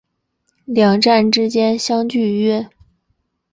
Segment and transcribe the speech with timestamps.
[0.65, 2.67] 两站之间相距约。